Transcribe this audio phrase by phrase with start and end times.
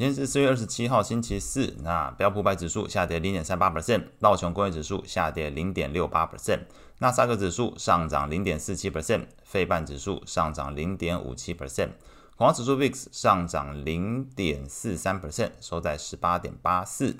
[0.00, 1.74] 今天是四月二十七号，星期四。
[1.82, 6.60] 那标普百指数下跌零点三八 percent，道琼工业指数下跌零点六八 percent，
[7.00, 11.90] 纳斯达克指数上涨零点四七 percent，费半指数上涨零点五七 percent，
[12.38, 17.18] 恐慌指数 VIX 上涨零点四三 percent，收在十八点八四。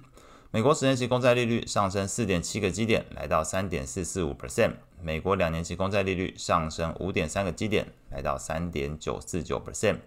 [0.50, 4.72] 美国十年期公债利率上升四点七个基点，来到三点四四五 percent。
[5.02, 9.98] 美国两年期公债利率上升五点三个基点，来到三点九四九 percent。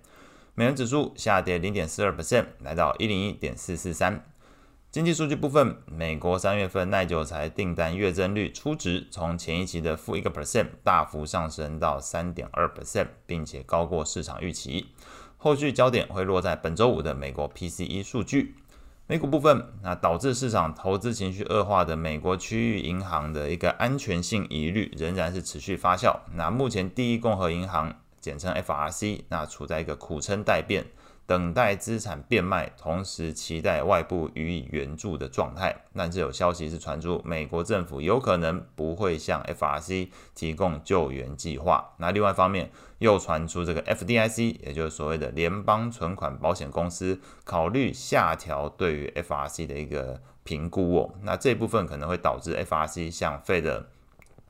[0.55, 4.23] 美元指数下跌零点四二 percent，来到一零一点四四三。
[4.91, 14.89] 经济数据部分，美国三月份耐久材订单月增率初值从前一期的负一个 percent 大幅上升到三点二 percent，并且高过市场预期。
[15.37, 18.53] 后续焦点会落在本周五的美国 PCE 数据。
[19.07, 26.19] 美股部分，那导致市场投资情绪恶化的美国区域银行的一个安全性疑虑仍然是持续发酵。
[26.35, 27.95] 那目前第一共和银行。
[28.23, 30.85] 简称 FRC，那处在一个苦撑待变，
[31.27, 35.83] 等待资产变卖，同时期待外部予以援助的状态。
[35.93, 41.93] 但是有消息是传出，美国政府有可能不会向 FRC 提供救援计划。
[41.97, 51.13] 那另外一方面，又传出这个 FDIC，也就是所谓的联邦存款保险公司，考虑下调对于 FRC 的一个评估哦。
[51.23, 53.83] 那这部分可能会导致 FRC 向 Fed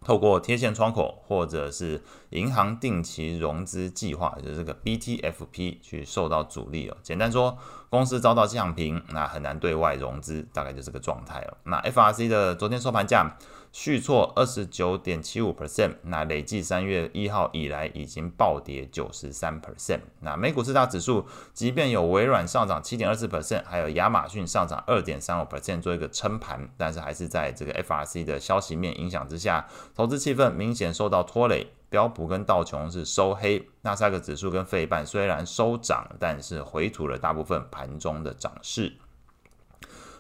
[0.04, 6.98] 透过贴现窗口，或者是银行定期融资计划，就是这个 BTFP 去受到阻力哦。
[7.02, 7.58] 简单说，
[7.90, 11.58] 公司遭到降评，那很难对外融资，大概就是这个状态哦。
[11.64, 13.38] 那 FRC 的昨天收盘价。
[13.74, 20.00] 续挫二十九点七五 percent，那累计三月一号以来已经暴跌九十三 percent。
[20.20, 31.66] 那美股四大指数，即便有微软上涨七点二四 percent，还有亚马逊上涨二点三五 percent 做一个撑盘，但是还是在这个 FRC 的消息面影响之下，投资气氛明显受到拖累。
[31.90, 38.94] 标普跟道琼是收黑，纳斯达克指数跟费半虽然收涨，但是回吐了大部分盘中的涨势。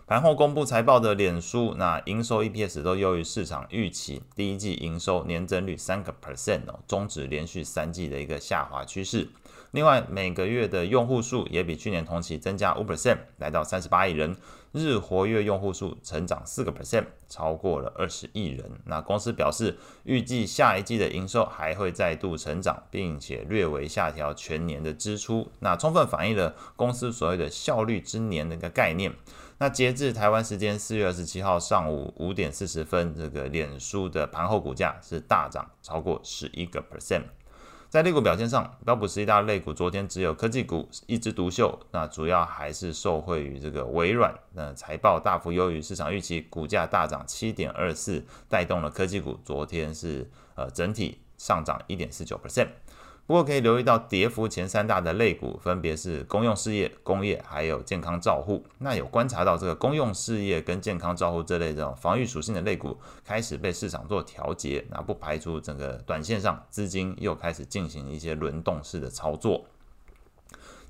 [0.05, 9.29] 盘后公布财报的脸书，那营收 EPS 都优于市场预期，第一季营收年增率三个 percent 哦，终止连续三季的一个下滑趋势。
[9.73, 14.37] 另外，每个月的用户数也比去年同期增加五 percent，来到三十八亿人，
[14.71, 18.69] 日活跃用户数成长四个 percent，超过了二十亿人。
[18.85, 29.11] 那公司表示，预计下一季的营收还会再度成长，并且略微下调全年的支出，那充分反映了公司所谓的效率之年的一个概念。
[29.57, 37.23] 那截至台湾时间四月二十七号上午五点四十分，这个脸书的盘后股价是大涨超过十一个 percent。
[37.93, 52.67] 在类股表现上，标普十一大类股昨天只有科技股一枝独秀，那主要还是受惠于这个微软，那财报大幅优于市场预期，股价大涨七点二四，带动了科技股昨天是呃整体上涨一点四九 percent。
[53.25, 58.61] 不过可以留意到，跌幅前三大的类股分别是公用事业、工业还有健康照护。
[58.79, 69.65] 那有观察到这个公用事业跟健康照护这类这种防御属性的类股开始被市场做调节，那不排除整个短线上资金又开始进行一些轮动式的操作。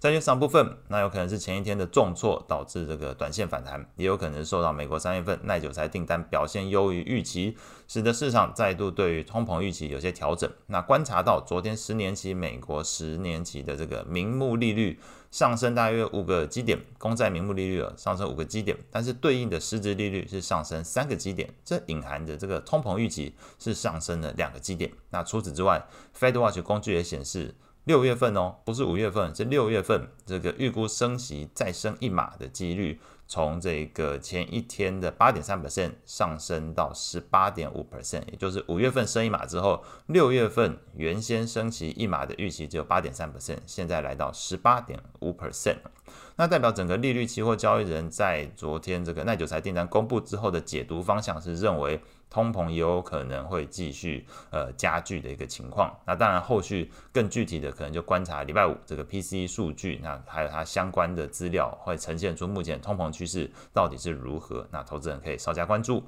[0.04, 7.56] 债券市场部分，那有可能是前一天的重挫导致这个短线反弹，也有可能受到美国三月份耐久材订单表现优于预期，
[7.88, 10.52] 使得市场再度对于通膨预期有些调整。
[10.68, 15.00] 那观察到昨天十年期美国十年期的这个名目利率
[15.32, 24.92] 上升大约五个基点，公债名目利率上升五个基点，但是对应的实质利率是上升三个基点，这隐含着这个通膨预期是上升了两个基点。
[25.12, 25.82] 那除此之外
[26.20, 27.56] ，FedWatch 工具也显示。
[27.86, 30.08] 六月份哦，不是五月份，是六月份。
[30.26, 45.78] 这个预估升息再升一码的几率，从这个前一天的八点三 percent 上升到十八点五 percent，也就是五月份升一码之后，六月份原先升息一码的预期只有八点三 percent，现在来到十八点五 percent。
[46.36, 52.02] 那代表整个利率期货交易人在昨天这个耐久财订单公布之后的解读方向是认为。
[52.30, 66.04] 通膨有可能会继续呃加剧的一个情况，那当然后续更具体的可能就观察礼拜五这个 PCE 数据，那还有它相关的资料会呈现出目前通膨趋势到底是如何，那投资人可以稍加关注。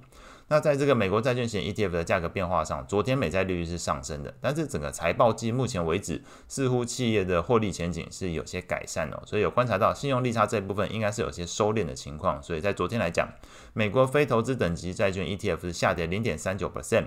[0.47, 13.27] 那在这个美国债券型 ETF 的价格变化上，昨天美债利率是上升的，但是整个财报季目前为止，似乎企业的获利前景是有些改善哦，所以有观察到信用利差这一部分应该是有些收敛的情况，所以在昨天来讲，
[13.73, 17.05] 美国非投资等级债券 ETF 是下跌零点三九 percent。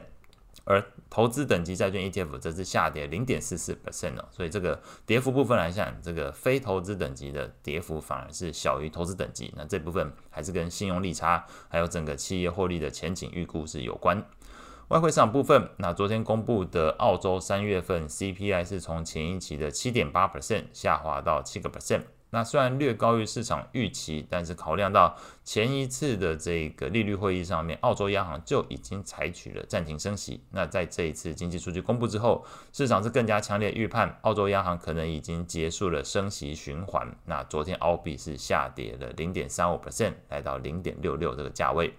[0.71, 9.51] 而投资等级债券 ETF 则是下跌零点四四 percent 哦，所以这个跌幅部分来讲，这个非投资等级的跌幅反而是小于投资等级。
[9.57, 14.23] 那这部分还是跟信用利差还有整个企业获利的前景预估是有关。
[14.89, 22.03] 外汇市场部分，那昨天公布的澳洲三月份 CPI 是从前一期的七点八 percent 下滑到七个 percent。
[22.31, 30.43] 那虽然略高于市场预期，但是考量到前一次的这个利率会议上面，澳洲央行就已经采取了暂停升息。
[30.51, 37.09] 那在这一次经济数据公布之后，市场是更加强烈预判澳洲央行可能已经结束了升息循环。
[37.25, 41.95] 那昨天澳币是下跌了零点三五 percent，来到零点六六这个价位。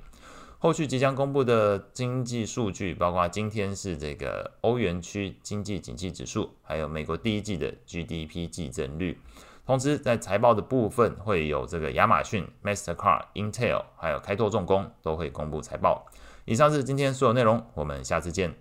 [0.61, 9.17] 后续即将公布的经济数据，包括今天是这个欧元区经济景气指数，还有美国第一季的 GDP 季增率。
[9.65, 16.05] 同时，在财报的部分会有这个亚马逊、Mastercard、Intel，还有开拓重工都会公布财报。
[16.43, 18.53] 以上是今天所有内容，我们下次见。